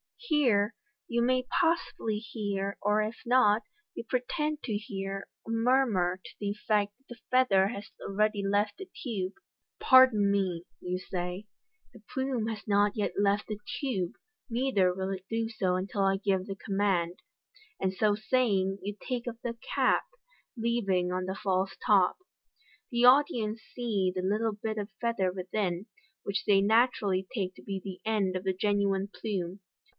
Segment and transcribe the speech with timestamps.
[0.17, 0.73] Here
[1.07, 3.63] you may possibly hear, or if not,
[3.93, 8.77] you pretend to hear, a murmur to the effect that the feather has already left
[8.77, 9.33] the tube."
[9.79, 11.45] Pardon me," you say,"
[11.93, 14.13] the plume has not yet left the tube,
[14.49, 17.19] neither will it do so until I give the command,"
[17.79, 20.03] and so saying, you take off the cap,
[20.57, 22.17] leaving on the false top.
[22.91, 25.87] The audi ence see the little bit of feather within,
[26.23, 29.59] which they naturally take to be the end of the genuine plume.